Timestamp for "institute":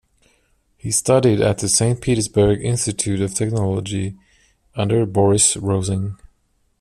2.65-3.21